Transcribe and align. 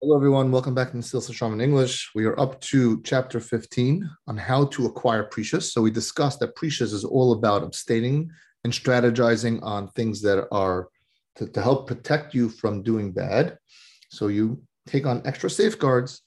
Hello, 0.00 0.14
everyone. 0.14 0.52
Welcome 0.52 0.76
back 0.76 0.92
to 0.92 1.02
Still 1.02 1.20
Shaman 1.20 1.60
English. 1.60 2.12
We 2.14 2.24
are 2.24 2.38
up 2.38 2.60
to 2.60 3.02
chapter 3.02 3.40
15 3.40 4.08
on 4.28 4.36
how 4.36 4.66
to 4.66 4.86
acquire 4.86 5.28
perishus. 5.28 5.72
So 5.72 5.82
we 5.82 5.90
discussed 5.90 6.38
that 6.38 6.54
perishus 6.54 6.92
is 6.92 7.02
all 7.02 7.32
about 7.32 7.64
abstaining 7.64 8.30
and 8.62 8.72
strategizing 8.72 9.60
on 9.60 9.88
things 9.88 10.22
that 10.22 10.46
are 10.52 10.88
to, 11.34 11.48
to 11.48 11.60
help 11.60 11.88
protect 11.88 12.32
you 12.32 12.48
from 12.48 12.84
doing 12.84 13.10
bad. 13.10 13.58
So 14.08 14.28
you 14.28 14.62
take 14.86 15.04
on 15.04 15.20
extra 15.24 15.50
safeguards. 15.50 16.22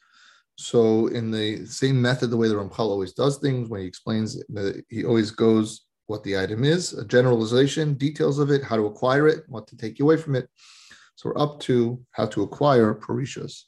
So 0.58 1.08
in 1.08 1.32
the 1.32 1.66
same 1.66 2.02
method, 2.02 2.30
the 2.30 2.36
way 2.36 2.50
the 2.50 2.56
Ramchal 2.56 2.80
always 2.80 3.14
does 3.14 3.38
things, 3.38 3.70
when 3.70 3.80
he 3.80 3.88
explains, 3.88 4.36
that 4.50 4.84
he 4.90 5.06
always 5.06 5.32
goes 5.32 5.86
what 6.08 6.26
the 6.26 6.38
item 6.38 6.66
is, 6.66 6.92
a 6.92 7.06
generalization, 7.06 7.94
details 7.94 8.38
of 8.38 8.52
it, 8.52 8.64
how 8.64 8.76
to 8.76 8.88
acquire 8.88 9.30
it, 9.30 9.46
what 9.48 9.66
to 9.68 9.78
take 9.78 9.98
away 10.02 10.18
from 10.18 10.36
it. 10.36 10.50
So 11.16 11.30
we're 11.30 11.42
up 11.42 11.60
to 11.62 12.04
how 12.12 12.26
to 12.28 12.44
acquire 12.44 12.94
perishus. 12.94 13.64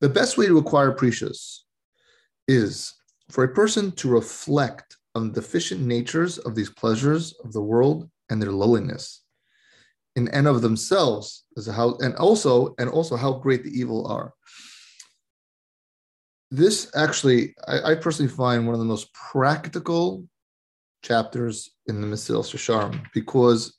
The 0.00 0.08
best 0.08 0.38
way 0.38 0.46
to 0.46 0.58
acquire 0.58 0.92
perishus 0.92 1.60
is 2.48 2.92
for 3.30 3.44
a 3.44 3.54
person 3.54 3.92
to 3.92 4.08
reflect 4.08 4.96
on 5.14 5.28
the 5.28 5.40
deficient 5.40 5.80
natures 5.80 6.38
of 6.38 6.54
these 6.54 6.70
pleasures 6.70 7.34
of 7.44 7.52
the 7.52 7.62
world 7.62 8.08
and 8.30 8.40
their 8.40 8.52
lowliness 8.52 9.22
in 10.16 10.28
and 10.28 10.46
of 10.46 10.62
themselves 10.62 11.44
as 11.56 11.66
how 11.66 11.96
and 12.00 12.14
also 12.16 12.74
and 12.78 12.88
also 12.88 13.16
how 13.16 13.32
great 13.32 13.64
the 13.64 13.70
evil 13.70 14.06
are 14.06 14.32
this 16.50 16.90
actually 16.94 17.54
I, 17.66 17.92
I 17.92 17.94
personally 17.96 18.30
find 18.30 18.64
one 18.64 18.74
of 18.74 18.78
the 18.80 18.86
most 18.86 19.12
practical 19.12 20.24
chapters 21.02 21.70
in 21.86 22.00
the 22.00 22.06
Mesilas 22.06 22.54
Yesharim 22.54 23.04
because 23.12 23.74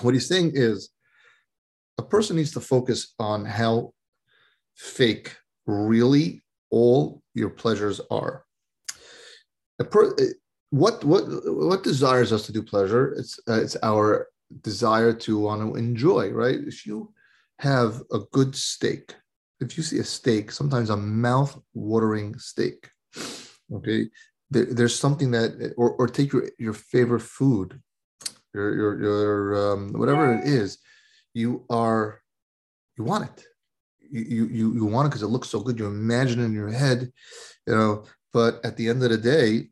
what 0.00 0.14
he's 0.14 0.26
saying 0.26 0.52
is 0.54 0.90
a 2.00 2.10
person 2.14 2.36
needs 2.36 2.52
to 2.54 2.68
focus 2.74 3.00
on 3.18 3.38
how 3.44 3.92
fake 4.74 5.28
really 5.66 6.26
all 6.70 7.22
your 7.40 7.52
pleasures 7.62 7.98
are. 8.20 8.34
Per, 9.92 10.04
what 10.70 10.96
what 11.10 11.24
what 11.68 11.82
desires 11.82 12.30
us 12.36 12.46
to 12.46 12.52
do 12.52 12.62
pleasure? 12.72 13.04
It's 13.20 13.34
uh, 13.48 13.60
it's 13.64 13.76
our 13.82 14.06
desire 14.70 15.12
to 15.26 15.32
want 15.46 15.60
to 15.62 15.78
enjoy, 15.84 16.24
right? 16.42 16.60
If 16.72 16.78
you 16.88 17.12
have 17.58 17.92
a 18.18 18.20
good 18.36 18.52
steak, 18.70 19.04
if 19.64 19.76
you 19.76 19.82
see 19.82 19.98
a 20.00 20.04
steak, 20.04 20.44
sometimes 20.50 20.90
a 20.90 20.96
mouth-watering 20.96 22.38
steak, 22.38 22.78
okay, 23.76 24.00
there, 24.52 24.68
there's 24.76 24.98
something 25.04 25.30
that, 25.36 25.50
or, 25.76 25.88
or 25.98 26.06
take 26.08 26.32
your, 26.32 26.44
your 26.58 26.76
favorite 26.92 27.26
food, 27.38 27.68
your 28.54 28.68
your 28.80 28.92
your 29.06 29.32
um, 29.64 29.92
whatever 30.00 30.24
it 30.34 30.44
is, 30.60 30.78
you 31.34 31.64
are, 31.70 32.20
you 32.96 33.04
want 33.04 33.24
it. 33.24 33.44
You 34.12 34.46
you 34.46 34.74
you 34.74 34.84
want 34.86 35.06
it 35.06 35.10
because 35.10 35.22
it 35.22 35.28
looks 35.28 35.48
so 35.48 35.60
good. 35.60 35.78
You 35.78 35.86
imagine 35.86 36.40
it 36.40 36.46
in 36.46 36.52
your 36.52 36.70
head, 36.70 37.12
you 37.66 37.74
know. 37.74 38.04
But 38.32 38.64
at 38.64 38.76
the 38.76 38.88
end 38.88 39.02
of 39.04 39.10
the 39.10 39.18
day, 39.18 39.68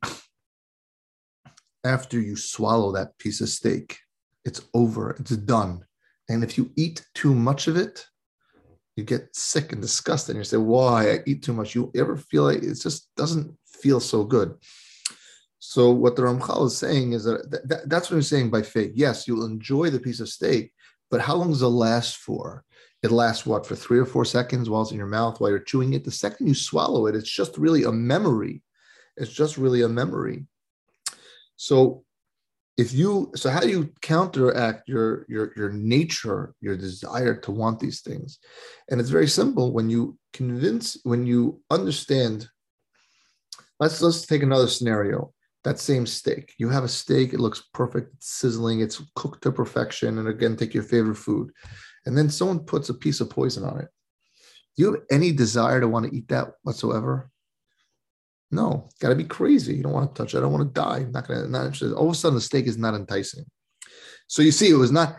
after 1.85 2.21
you 2.21 2.37
swallow 2.37 2.93
that 2.93 3.19
piece 3.19 3.41
of 3.41 3.49
steak, 3.49 3.99
it's 4.45 4.63
over, 4.75 5.11
it's 5.11 5.37
done. 5.37 5.85
And 6.29 6.45
if 6.45 6.59
you 6.59 6.71
eat 6.77 7.05
too 7.15 7.35
much 7.35 7.67
of 7.67 7.77
it, 7.77 8.07
you 8.97 9.05
get 9.05 9.35
sick 9.35 9.73
and 9.73 9.81
disgusted. 9.81 10.35
And 10.35 10.41
you 10.41 10.45
say, 10.45 10.57
Why? 10.57 11.13
I 11.13 11.19
eat 11.27 11.43
too 11.43 11.53
much. 11.53 11.75
You 11.75 11.91
ever 11.97 12.17
feel 12.17 12.45
like 12.45 12.63
it 12.63 12.75
just 12.75 13.15
doesn't 13.17 13.57
feel 13.67 14.01
so 14.01 14.25
good? 14.25 14.57
So, 15.61 15.91
what 15.91 16.17
the 16.17 16.23
Ramchal 16.23 16.67
is 16.67 16.77
saying 16.77 17.13
is 17.13 17.25
that, 17.25 17.49
that 17.69 17.89
that's 17.89 18.11
what 18.11 18.17
he's 18.17 18.29
saying 18.29 18.51
by 18.51 18.63
faith. 18.63 18.93
Yes, 18.95 19.27
you'll 19.27 19.45
enjoy 19.47 19.91
the 19.91 20.01
piece 20.01 20.21
of 20.21 20.29
steak, 20.29 20.73
but 21.11 21.21
how 21.21 21.35
long 21.35 21.51
does 21.51 21.63
it 21.63 21.67
last 21.67 22.17
for? 22.17 22.65
It 23.03 23.11
lasts 23.11 23.47
what 23.47 23.67
for 23.67 23.77
three 23.77 23.99
or 23.99 24.05
four 24.05 24.25
seconds 24.25 24.69
while 24.69 24.83
it's 24.83 24.91
in 24.91 24.97
your 24.97 25.07
mouth 25.07 25.41
while 25.41 25.51
you're 25.51 25.61
chewing 25.61 25.93
it. 25.93 26.05
The 26.05 26.11
second 26.11 26.49
you 26.49 26.55
swallow 26.55 27.07
it, 27.07 27.15
it's 27.15 27.31
just 27.31 27.57
really 27.57 27.85
a 27.85 27.93
memory. 27.93 28.63
It's 29.17 29.33
just 29.33 29.57
really 29.57 29.83
a 29.83 29.89
memory. 29.89 30.47
So 31.57 32.05
if 32.79 32.93
you 32.93 33.33
so 33.35 33.51
how 33.51 33.61
do 33.61 33.69
you 33.69 33.93
counteract 34.01 34.89
your 34.89 35.27
your 35.29 35.53
your 35.57 35.71
nature 35.71 36.55
your 36.61 36.77
desire 36.77 37.35
to 37.35 37.51
want 37.51 37.81
these 37.81 38.01
things 38.01 38.39
and 38.89 39.01
it's 39.01 39.11
very 39.11 39.27
simple 39.27 39.73
when 39.73 39.91
you 39.91 40.17
convince 40.33 40.97
when 41.03 41.27
you 41.27 41.61
understand 41.71 42.49
let's 43.81 44.01
let's 44.01 44.25
take 44.25 44.45
another 44.45 44.69
scenario 44.69 45.33
that 45.69 45.79
same 45.79 46.07
steak 46.07 46.55
you 46.59 46.69
have 46.69 46.85
a 46.85 46.89
steak 46.89 47.33
it 47.33 47.41
looks 47.41 47.63
perfect 47.75 48.15
it's 48.15 48.29
sizzling 48.29 48.81
it's 48.81 49.03
cooked 49.15 49.43
to 49.43 49.53
perfection 49.53 50.19
and 50.19 50.29
again 50.29 50.57
take 50.57 50.75
your 50.75 50.83
favorite 50.83 51.17
food 51.17 51.51
and 52.07 52.17
then 52.17 52.31
someone 52.31 52.61
puts 52.61 52.89
a 52.89 52.95
piece 52.95 53.21
of 53.21 53.29
poison 53.31 53.65
on 53.65 53.79
it 53.81 53.89
do 54.77 54.83
you 54.83 54.93
have 54.93 55.03
any 55.11 55.31
desire 55.33 55.81
to 55.81 55.89
want 55.89 56.07
to 56.07 56.17
eat 56.17 56.29
that 56.29 56.49
whatsoever 56.63 57.31
no, 58.51 58.89
got 59.01 59.11
to 59.11 59.15
be 59.15 59.25
crazy. 59.25 59.75
You 59.75 59.83
don't 59.83 59.93
want 59.93 60.15
to 60.15 60.23
touch 60.23 60.35
it. 60.35 60.39
I 60.39 60.41
don't 60.41 60.53
want 60.53 60.75
to 60.75 60.81
die. 60.81 60.99
I'm 60.99 61.13
not 61.13 61.29
gonna. 61.29 61.47
Not 61.49 61.67
interested. 61.67 61.93
All 61.93 62.07
of 62.07 62.13
a 62.13 62.15
sudden, 62.15 62.37
the 62.37 62.41
steak 62.41 62.67
is 62.67 62.79
not 62.79 62.95
enticing. 62.95 63.45
So 64.27 64.43
you 64.43 64.53
see, 64.53 64.71
it 64.71 64.75
was 64.75 64.93
not. 64.93 65.19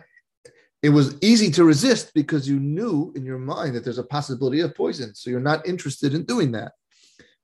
It 0.82 0.90
was 0.90 1.16
easy 1.22 1.52
to 1.52 1.64
resist 1.64 2.12
because 2.16 2.48
you 2.48 2.60
knew 2.60 3.12
in 3.16 3.26
your 3.26 3.38
mind 3.38 3.76
that 3.76 3.84
there's 3.84 3.98
a 4.00 4.04
possibility 4.04 4.62
of 4.62 4.74
poison. 4.74 5.14
So 5.14 5.30
you're 5.30 5.42
not 5.42 5.68
interested 5.68 6.14
in 6.14 6.24
doing 6.24 6.54
that. 6.54 6.72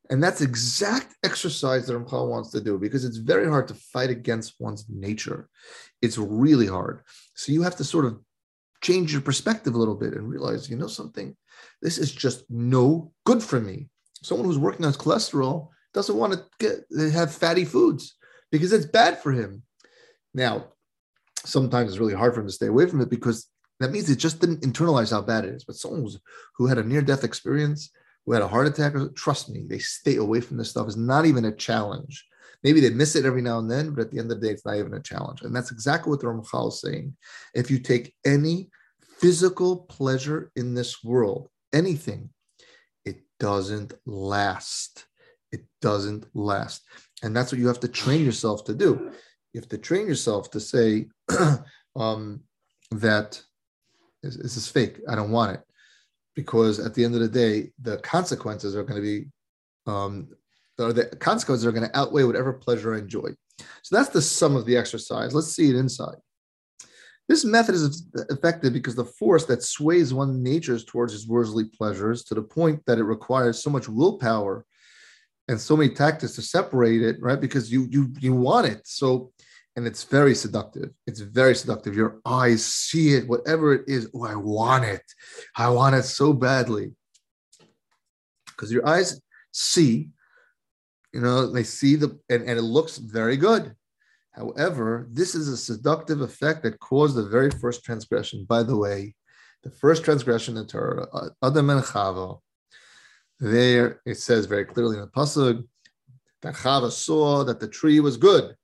And 0.09 0.23
that's 0.23 0.41
exact 0.41 1.15
exercise 1.23 1.87
that 1.87 1.93
Ramchal 1.93 2.29
wants 2.29 2.51
to 2.51 2.61
do 2.61 2.77
because 2.77 3.05
it's 3.05 3.17
very 3.17 3.47
hard 3.47 3.67
to 3.69 3.73
fight 3.73 4.09
against 4.09 4.55
one's 4.59 4.85
nature. 4.87 5.49
It's 6.01 6.17
really 6.17 6.67
hard. 6.67 7.01
So 7.33 7.51
you 7.51 7.63
have 7.63 7.75
to 7.77 7.83
sort 7.83 8.05
of 8.05 8.19
change 8.81 9.11
your 9.11 9.21
perspective 9.21 9.73
a 9.73 9.77
little 9.77 9.95
bit 9.95 10.13
and 10.13 10.29
realize, 10.29 10.69
you 10.69 10.77
know, 10.77 10.87
something. 10.87 11.35
This 11.81 11.97
is 11.97 12.11
just 12.11 12.45
no 12.49 13.11
good 13.25 13.41
for 13.41 13.59
me. 13.59 13.89
Someone 14.21 14.45
who's 14.45 14.59
working 14.59 14.85
on 14.85 14.93
cholesterol 14.93 15.69
doesn't 15.93 16.17
want 16.17 16.33
to 16.33 16.45
get 16.59 16.85
have 17.11 17.33
fatty 17.33 17.65
foods 17.65 18.15
because 18.51 18.73
it's 18.73 18.85
bad 18.85 19.17
for 19.19 19.31
him. 19.31 19.63
Now, 20.33 20.67
sometimes 21.45 21.91
it's 21.91 21.99
really 21.99 22.13
hard 22.13 22.33
for 22.33 22.41
him 22.41 22.47
to 22.47 22.53
stay 22.53 22.67
away 22.67 22.85
from 22.85 23.01
it 23.01 23.09
because 23.09 23.47
that 23.79 23.91
means 23.91 24.09
it 24.09 24.17
just 24.17 24.39
didn't 24.39 24.61
internalize 24.61 25.11
how 25.11 25.21
bad 25.21 25.45
it 25.45 25.53
is. 25.53 25.63
But 25.63 25.75
someone 25.75 26.09
who 26.57 26.67
had 26.67 26.77
a 26.77 26.83
near-death 26.83 27.23
experience, 27.23 27.91
who 28.25 28.33
had 28.33 28.41
a 28.41 28.47
heart 28.47 28.67
attack, 28.67 28.93
trust 29.15 29.49
me, 29.49 29.65
they 29.67 29.79
stay 29.79 30.15
away 30.15 30.41
from 30.41 30.57
this 30.57 30.69
stuff. 30.69 30.87
It's 30.87 30.95
not 30.95 31.25
even 31.25 31.45
a 31.45 31.55
challenge. 31.55 32.25
Maybe 32.63 32.79
they 32.79 32.89
miss 32.89 33.15
it 33.15 33.25
every 33.25 33.41
now 33.41 33.59
and 33.59 33.69
then, 33.69 33.91
but 33.91 34.01
at 34.01 34.11
the 34.11 34.19
end 34.19 34.31
of 34.31 34.39
the 34.39 34.47
day, 34.47 34.53
it's 34.53 34.65
not 34.65 34.77
even 34.77 34.93
a 34.95 35.01
challenge. 35.01 35.41
And 35.41 35.55
that's 35.55 35.71
exactly 35.71 36.09
what 36.09 36.19
the 36.19 36.27
Ramchal 36.27 36.69
is 36.69 36.81
saying. 36.81 37.15
If 37.53 37.69
you 37.69 37.77
take 37.77 38.15
any 38.25 38.69
physical 39.19 39.77
pleasure 39.77 40.51
in 40.55 40.73
this 40.73 41.03
world, 41.03 41.49
anything, 41.73 42.29
it 43.03 43.21
doesn't 43.39 43.93
last 44.05 45.05
it 45.55 45.65
doesn't 45.81 46.25
last. 46.35 46.83
And 47.23 47.35
that's 47.35 47.51
what 47.51 47.59
you 47.59 47.67
have 47.67 47.79
to 47.79 47.87
train 47.87 48.25
yourself 48.25 48.65
to 48.65 48.73
do. 48.73 49.11
You 49.53 49.61
have 49.61 49.69
to 49.69 49.77
train 49.77 50.05
yourself 50.05 50.51
to 50.51 50.59
say 50.59 51.07
um, 51.95 52.41
that 52.91 53.41
this 54.21 54.57
is 54.57 54.67
fake. 54.67 54.99
I 55.09 55.15
don't 55.15 55.31
want 55.31 55.53
it. 55.53 55.61
Because 56.35 56.79
at 56.79 56.93
the 56.93 57.03
end 57.05 57.15
of 57.15 57.21
the 57.21 57.29
day, 57.29 57.71
the 57.81 57.97
consequences 57.99 58.75
are 58.75 58.83
going 58.83 59.01
to 59.01 59.01
be, 59.01 59.27
um, 59.87 60.27
or 60.77 60.91
the 60.91 61.05
consequences 61.05 61.65
are 61.65 61.71
going 61.71 61.87
to 61.87 61.97
outweigh 61.97 62.23
whatever 62.23 62.51
pleasure 62.53 62.93
I 62.93 62.99
enjoy. 62.99 63.29
So 63.83 63.95
that's 63.95 64.09
the 64.09 64.21
sum 64.21 64.55
of 64.55 64.65
the 64.65 64.75
exercise. 64.75 65.33
Let's 65.33 65.55
see 65.55 65.69
it 65.69 65.75
inside. 65.75 66.17
This 67.27 67.43
method 67.43 67.73
is 67.73 68.05
effective 68.29 68.73
because 68.73 68.95
the 68.95 69.05
force 69.05 69.45
that 69.45 69.63
sways 69.63 70.13
one's 70.13 70.37
natures 70.37 70.85
towards 70.85 71.13
his 71.13 71.27
worldly 71.27 71.65
pleasures 71.65 72.23
to 72.25 72.35
the 72.35 72.41
point 72.41 72.81
that 72.85 72.99
it 72.99 73.03
requires 73.03 73.63
so 73.63 73.69
much 73.69 73.89
willpower 73.89 74.65
and 75.47 75.59
so 75.59 75.75
many 75.75 75.93
tactics 75.93 76.33
to 76.35 76.41
separate 76.41 77.01
it, 77.01 77.17
right? 77.21 77.39
Because 77.39 77.71
you 77.71 77.87
you 77.89 78.13
you 78.19 78.33
want 78.33 78.67
it. 78.67 78.81
So, 78.85 79.31
and 79.75 79.85
it's 79.85 80.03
very 80.05 80.33
seductive. 80.33 80.91
It's 81.05 81.19
very 81.19 81.53
seductive. 81.53 81.95
Your 81.95 82.21
eyes 82.25 82.65
see 82.65 83.13
it, 83.13 83.27
whatever 83.27 83.73
it 83.73 83.83
is. 83.87 84.09
Oh, 84.13 84.25
I 84.25 84.35
want 84.35 84.85
it. 84.85 85.03
I 85.55 85.69
want 85.69 85.95
it 85.95 86.03
so 86.03 86.31
badly. 86.31 86.93
Because 88.47 88.71
your 88.71 88.87
eyes 88.87 89.21
see, 89.51 90.09
you 91.13 91.19
know, 91.19 91.51
they 91.51 91.63
see 91.63 91.95
the 91.95 92.17
and, 92.29 92.43
and 92.43 92.57
it 92.57 92.61
looks 92.63 92.97
very 92.97 93.35
good. 93.35 93.75
However, 94.31 95.07
this 95.11 95.35
is 95.35 95.47
a 95.49 95.57
seductive 95.57 96.21
effect 96.21 96.63
that 96.63 96.79
caused 96.79 97.15
the 97.15 97.27
very 97.27 97.51
first 97.51 97.83
transgression. 97.83 98.45
By 98.45 98.63
the 98.63 98.77
way, 98.77 99.15
the 99.63 99.71
first 99.71 100.03
transgression 100.03 100.57
in 100.57 100.67
Torah, 100.67 101.07
uh, 101.13 101.29
Adam 101.43 101.69
and 101.69 101.83
Chava, 101.83 102.39
there 103.39 104.01
it 104.05 104.15
says 104.15 104.45
very 104.45 104.63
clearly 104.63 104.95
in 104.95 105.01
the 105.01 105.07
pasuk 105.07 105.65
that 106.41 106.55
Chava 106.55 106.91
saw 106.91 107.43
that 107.43 107.59
the 107.59 107.67
tree 107.67 107.99
was 107.99 108.15
good 108.15 108.55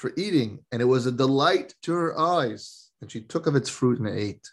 for 0.00 0.12
eating, 0.16 0.60
and 0.72 0.80
it 0.80 0.86
was 0.86 1.04
a 1.04 1.12
delight 1.12 1.74
to 1.82 1.92
her 1.92 2.18
eyes, 2.18 2.88
and 3.02 3.12
she 3.12 3.20
took 3.20 3.46
of 3.46 3.54
its 3.54 3.68
fruit 3.68 4.00
and 4.00 4.08
ate. 4.08 4.48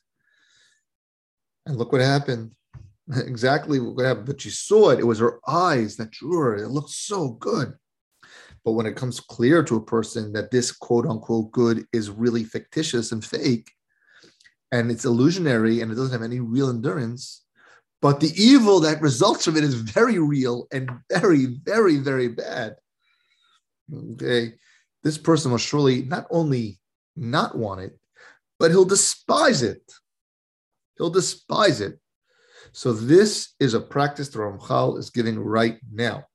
And 1.66 1.78
look 1.78 1.94
what 1.94 2.02
happened. 2.02 2.52
exactly 3.16 3.80
what 3.80 4.06
happened. 4.06 4.26
But 4.26 4.42
she 4.42 4.50
saw 4.50 4.90
it. 4.90 5.00
It 5.00 5.06
was 5.06 5.20
her 5.20 5.40
eyes 5.48 5.96
that 5.96 6.12
drew 6.12 6.38
her. 6.40 6.58
It 6.58 6.68
looked 6.68 6.90
so 6.90 7.30
good. 7.30 7.74
But 8.66 8.74
when 8.74 8.86
it 8.86 8.98
comes 8.98 9.22
clear 9.22 9.64
to 9.64 9.78
a 9.78 9.86
person 9.86 10.34
that 10.34 10.52
this 10.52 10.74
quote 10.74 11.06
unquote 11.06 11.54
good 11.54 11.86
is 11.94 12.10
really 12.10 12.44
fictitious 12.44 13.14
and 13.14 13.24
fake, 13.24 13.72
and 14.74 14.92
it's 14.92 15.06
illusionary 15.06 15.80
and 15.80 15.90
it 15.90 15.96
doesn't 15.96 16.12
have 16.12 16.30
any 16.30 16.42
real 16.42 16.70
endurance, 16.70 17.46
but 18.02 18.20
the 18.20 18.34
evil 18.36 18.82
that 18.82 19.02
results 19.02 19.46
from 19.46 19.56
it 19.56 19.64
is 19.64 19.76
very 19.76 20.20
real 20.20 20.68
and 20.74 20.92
very, 21.10 21.46
very, 21.64 21.96
very 21.96 22.28
bad. 22.28 22.76
Okay. 23.94 24.56
This 25.08 25.18
person 25.18 25.52
will 25.52 25.58
surely 25.58 26.02
not 26.04 26.28
only 26.30 26.82
not 27.16 27.58
want 27.58 27.80
it, 27.80 27.98
but 28.60 28.72
he'll 28.72 28.84
despise 28.84 29.64
it. 29.64 29.94
He'll 30.98 31.10
despise 31.10 31.80
it. 31.80 31.98
So, 32.74 32.92
this 32.92 33.54
is 33.62 33.74
a 33.74 33.80
practice 33.80 34.28
the 34.28 34.40
Ramchal 34.40 35.00
is 35.00 35.10
giving 35.10 35.40
right 35.40 35.80
now. 35.90 36.26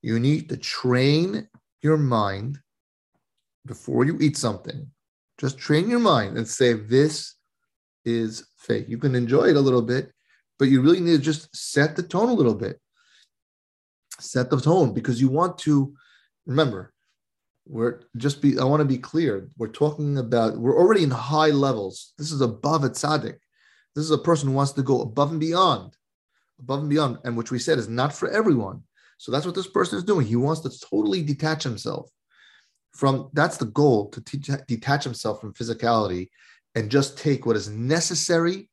You 0.00 0.18
need 0.18 0.48
to 0.48 0.56
train 0.56 1.50
your 1.82 1.98
mind 1.98 2.58
before 3.66 4.06
you 4.06 4.16
eat 4.22 4.38
something. 4.38 4.90
Just 5.36 5.58
train 5.58 5.90
your 5.90 6.00
mind 6.00 6.38
and 6.38 6.48
say, 6.48 6.72
This 6.72 7.34
is 8.06 8.48
fake. 8.56 8.88
You 8.88 8.96
can 8.96 9.16
enjoy 9.16 9.48
it 9.48 9.56
a 9.56 9.66
little 9.68 9.82
bit, 9.82 10.14
but 10.58 10.68
you 10.68 10.80
really 10.80 11.00
need 11.00 11.18
to 11.18 11.22
just 11.22 11.54
set 11.54 11.94
the 11.94 12.02
tone 12.02 12.30
a 12.30 12.40
little 12.40 12.54
bit. 12.54 12.80
Set 14.18 14.48
the 14.48 14.58
tone 14.58 14.94
because 14.94 15.20
you 15.20 15.28
want 15.28 15.58
to 15.58 15.92
remember, 16.46 16.94
we're 17.68 18.00
just 18.16 18.40
be, 18.40 18.58
I 18.58 18.64
want 18.64 18.80
to 18.80 18.86
be 18.86 18.98
clear. 18.98 19.48
We're 19.58 19.68
talking 19.68 20.18
about, 20.18 20.56
we're 20.56 20.78
already 20.78 21.02
in 21.02 21.10
high 21.10 21.50
levels. 21.50 22.14
This 22.16 22.32
is 22.32 22.40
above 22.40 22.84
a 22.84 22.90
tzaddik. 22.90 23.36
This 23.94 24.04
is 24.04 24.10
a 24.10 24.18
person 24.18 24.48
who 24.48 24.54
wants 24.54 24.72
to 24.72 24.82
go 24.82 25.02
above 25.02 25.30
and 25.30 25.40
beyond, 25.40 25.94
above 26.58 26.80
and 26.80 26.90
beyond, 26.90 27.18
and 27.24 27.36
which 27.36 27.50
we 27.50 27.58
said 27.58 27.78
is 27.78 27.88
not 27.88 28.12
for 28.12 28.30
everyone. 28.30 28.82
So 29.18 29.30
that's 29.30 29.44
what 29.44 29.54
this 29.54 29.66
person 29.66 29.98
is 29.98 30.04
doing. 30.04 30.26
He 30.26 30.36
wants 30.36 30.62
to 30.62 30.88
totally 30.88 31.22
detach 31.22 31.62
himself 31.62 32.10
from, 32.94 33.30
that's 33.34 33.58
the 33.58 33.66
goal 33.66 34.08
to 34.10 34.20
teach, 34.22 34.50
detach 34.66 35.04
himself 35.04 35.40
from 35.40 35.52
physicality 35.52 36.28
and 36.74 36.90
just 36.90 37.18
take 37.18 37.44
what 37.44 37.56
is 37.56 37.68
necessary 37.68 38.68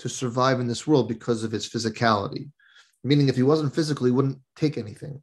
to 0.00 0.08
survive 0.08 0.60
in 0.60 0.66
this 0.66 0.86
world 0.86 1.08
because 1.08 1.44
of 1.44 1.52
his 1.52 1.68
physicality. 1.68 2.50
Meaning, 3.04 3.28
if 3.28 3.36
he 3.36 3.42
wasn't 3.42 3.74
physical, 3.74 4.06
he 4.06 4.12
wouldn't 4.12 4.38
take 4.56 4.76
anything. 4.76 5.22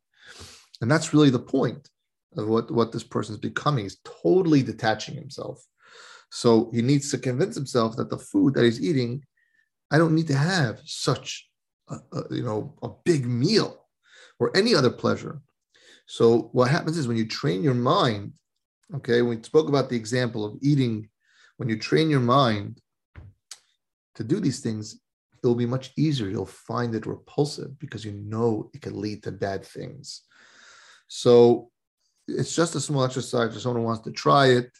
And 0.81 0.89
that's 0.89 1.13
really 1.13 1.29
the 1.29 1.39
point 1.39 1.89
of 2.37 2.47
what, 2.47 2.71
what 2.71 2.91
this 2.91 3.03
person 3.03 3.35
is 3.35 3.39
becoming. 3.39 3.85
He's 3.85 3.99
totally 4.23 4.63
detaching 4.63 5.15
himself. 5.15 5.65
So 6.31 6.69
he 6.73 6.81
needs 6.81 7.11
to 7.11 7.17
convince 7.17 7.55
himself 7.55 7.95
that 7.97 8.09
the 8.09 8.17
food 8.17 8.55
that 8.55 8.65
he's 8.65 8.81
eating, 8.81 9.23
I 9.91 9.97
don't 9.97 10.15
need 10.15 10.27
to 10.27 10.35
have 10.35 10.79
such 10.83 11.47
a, 11.89 11.95
a, 12.13 12.23
you 12.35 12.43
know 12.43 12.75
a 12.81 12.89
big 13.03 13.25
meal 13.25 13.85
or 14.39 14.55
any 14.55 14.75
other 14.75 14.89
pleasure. 14.89 15.41
So 16.07 16.49
what 16.51 16.69
happens 16.69 16.97
is 16.97 17.07
when 17.07 17.17
you 17.17 17.27
train 17.27 17.63
your 17.63 17.73
mind, 17.73 18.33
okay, 18.93 19.21
we 19.21 19.41
spoke 19.41 19.69
about 19.69 19.89
the 19.89 19.95
example 19.95 20.45
of 20.45 20.57
eating, 20.61 21.09
when 21.57 21.69
you 21.69 21.77
train 21.79 22.09
your 22.09 22.19
mind 22.19 22.81
to 24.15 24.23
do 24.23 24.39
these 24.39 24.59
things, 24.59 24.99
it 25.41 25.47
will 25.47 25.55
be 25.55 25.65
much 25.65 25.91
easier. 25.97 26.29
You'll 26.29 26.45
find 26.45 26.93
it 26.95 27.05
repulsive 27.05 27.77
because 27.79 28.03
you 28.03 28.13
know 28.13 28.69
it 28.73 28.81
can 28.81 28.99
lead 28.99 29.23
to 29.23 29.31
bad 29.31 29.65
things. 29.65 30.23
So 31.07 31.69
it's 32.27 32.55
just 32.55 32.75
a 32.75 32.79
small 32.79 33.03
exercise 33.03 33.53
for 33.53 33.59
someone 33.59 33.83
wants 33.83 34.03
to 34.03 34.11
try 34.11 34.47
it. 34.47 34.71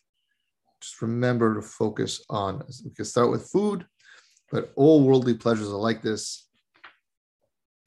Just 0.82 1.02
remember 1.02 1.56
to 1.56 1.62
focus 1.62 2.24
on. 2.30 2.64
We 2.84 2.92
can 2.92 3.06
start 3.06 3.32
with 3.32 3.50
food, 3.50 3.86
but 4.52 4.72
all 4.76 5.04
worldly 5.04 5.36
pleasures 5.36 5.70
are 5.70 5.78
like 5.78 6.02
this. 6.02 6.48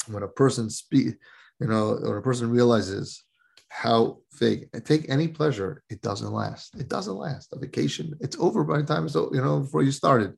When 0.06 0.22
a 0.22 0.28
person 0.28 0.70
speak, 0.70 1.16
you 1.60 1.66
know, 1.66 1.98
when 2.00 2.16
a 2.16 2.22
person 2.22 2.50
realizes 2.50 3.24
how 3.68 4.18
fake, 4.32 4.68
take 4.84 5.08
any 5.10 5.28
pleasure, 5.28 5.82
it 5.90 6.00
doesn't 6.00 6.32
last. 6.32 6.74
It 6.76 6.88
doesn't 6.88 7.14
last. 7.14 7.52
A 7.52 7.58
vacation, 7.58 8.16
it's 8.20 8.36
over 8.38 8.64
by 8.64 8.78
the 8.78 8.86
time 8.86 9.04
it's 9.04 9.14
you 9.14 9.30
know 9.42 9.60
before 9.60 9.82
you 9.82 9.92
started. 9.92 10.34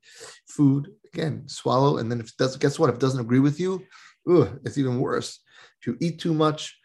Food 0.49 0.91
again, 1.13 1.47
swallow, 1.47 1.99
and 1.99 2.11
then 2.11 2.21
if 2.21 2.37
does, 2.37 2.57
guess 2.57 2.79
what? 2.79 2.91
If 2.91 2.97
it 2.97 3.01
doesn't 3.01 3.21
agree 3.21 3.39
with 3.39 3.61
you, 3.61 3.83
ugh, 4.29 4.59
it's 4.65 4.79
even 4.79 4.99
worse. 4.99 5.41
If 5.81 5.87
you 5.87 5.97
eat 6.01 6.19
too 6.19 6.35
much, 6.35 6.77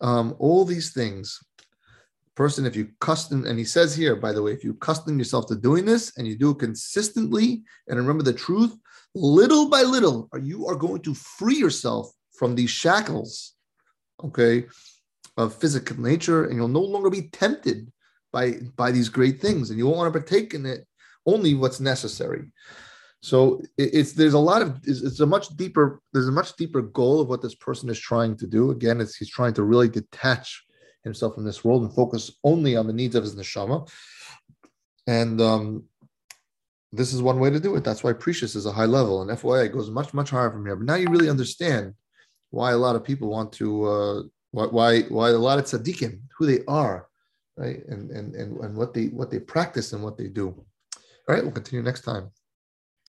um, 0.00 0.34
all 0.38 0.64
these 0.64 0.92
things 0.92 1.38
person, 2.34 2.66
if 2.66 2.74
you 2.74 2.88
custom, 3.00 3.44
and 3.46 3.58
he 3.58 3.64
says 3.64 3.94
here, 3.94 4.16
by 4.16 4.32
the 4.32 4.42
way, 4.42 4.52
if 4.52 4.64
you 4.64 4.74
custom 4.74 5.18
yourself 5.18 5.46
to 5.46 5.56
doing 5.56 5.84
this 5.84 6.16
and 6.16 6.26
you 6.26 6.36
do 6.36 6.50
it 6.50 6.58
consistently 6.58 7.62
and 7.88 7.98
remember 7.98 8.22
the 8.22 8.32
truth, 8.32 8.76
little 9.14 9.68
by 9.68 9.82
little, 9.82 10.28
you 10.40 10.66
are 10.66 10.76
going 10.76 11.02
to 11.02 11.14
free 11.14 11.56
yourself 11.56 12.10
from 12.34 12.54
these 12.54 12.70
shackles, 12.70 13.54
okay, 14.24 14.66
of 15.36 15.54
physical 15.54 16.00
nature, 16.00 16.46
and 16.46 16.56
you'll 16.56 16.68
no 16.68 16.80
longer 16.80 17.10
be 17.10 17.28
tempted 17.28 17.90
by 18.32 18.54
by 18.76 18.90
these 18.90 19.08
great 19.08 19.40
things, 19.40 19.70
and 19.70 19.78
you 19.78 19.86
won't 19.86 19.98
want 19.98 20.12
to 20.12 20.18
partake 20.18 20.54
in 20.54 20.66
it 20.66 20.86
only 21.26 21.54
what's 21.54 21.80
necessary. 21.80 22.50
So 23.20 23.62
it's 23.78 24.12
there's 24.12 24.34
a 24.34 24.38
lot 24.38 24.62
of 24.62 24.80
it's, 24.84 25.20
a 25.20 25.26
much 25.26 25.48
deeper 25.56 26.00
there's 26.12 26.28
a 26.28 26.32
much 26.32 26.56
deeper 26.56 26.82
goal 26.82 27.20
of 27.20 27.28
what 27.28 27.40
this 27.40 27.54
person 27.54 27.88
is 27.88 27.98
trying 27.98 28.36
to 28.38 28.46
do. 28.46 28.70
Again, 28.70 29.00
it's 29.00 29.16
he's 29.16 29.30
trying 29.30 29.54
to 29.54 29.62
really 29.62 29.88
detach 29.88 30.64
himself 31.04 31.34
from 31.34 31.44
this 31.44 31.64
world 31.64 31.82
and 31.82 31.94
focus 31.94 32.30
only 32.44 32.76
on 32.76 32.86
the 32.86 32.92
needs 32.92 33.14
of 33.14 33.24
his 33.24 33.34
neshama. 33.34 33.88
And 35.06 35.40
um, 35.40 35.84
this 36.92 37.12
is 37.12 37.22
one 37.22 37.40
way 37.40 37.50
to 37.50 37.60
do 37.60 37.74
it. 37.76 37.84
That's 37.84 38.04
why 38.04 38.12
perishus 38.12 38.54
is 38.54 38.66
a 38.66 38.72
high 38.72 38.86
level, 38.86 39.22
and 39.22 39.30
FYI 39.30 39.72
goes 39.72 39.90
much 39.90 40.14
much 40.14 40.30
higher 40.30 40.50
from 40.50 40.64
here. 40.66 40.76
But 40.76 40.86
now 40.86 40.94
you 40.94 41.08
really 41.08 41.30
understand 41.30 41.94
why 42.50 42.72
a 42.72 42.76
lot 42.76 42.96
of 42.96 43.04
people 43.04 43.28
want 43.28 43.52
to 43.54 43.84
uh, 43.84 44.22
why 44.52 45.00
why 45.02 45.30
a 45.30 45.38
lot 45.38 45.58
of 45.58 45.64
tzaddikim 45.64 46.20
who 46.36 46.46
they 46.46 46.64
are, 46.66 47.08
right, 47.56 47.84
and 47.88 48.10
and 48.10 48.34
and 48.34 48.58
and 48.60 48.76
what 48.76 48.94
they 48.94 49.06
what 49.06 49.30
they 49.30 49.40
practice 49.40 49.92
and 49.92 50.02
what 50.02 50.18
they 50.18 50.28
do. 50.28 50.48
All 51.28 51.34
right, 51.34 51.42
we'll 51.42 51.52
continue 51.52 51.82
next 51.82 52.02
time. 52.02 52.30